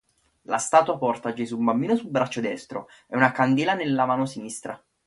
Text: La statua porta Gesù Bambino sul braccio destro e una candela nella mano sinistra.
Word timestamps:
La 0.45 0.57
statua 0.57 0.97
porta 0.97 1.31
Gesù 1.31 1.57
Bambino 1.59 1.95
sul 1.95 2.09
braccio 2.09 2.41
destro 2.41 2.87
e 3.07 3.15
una 3.15 3.31
candela 3.31 3.75
nella 3.75 4.05
mano 4.07 4.25
sinistra. 4.25 4.83